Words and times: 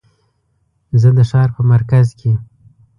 زه 1.01 1.09
د 1.17 1.19
ښار 1.29 1.49
په 1.55 1.61
مرکز 1.71 2.05
کې 2.19 2.31